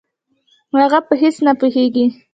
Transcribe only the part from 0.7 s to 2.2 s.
هغه په هېڅ نه پوهېږي.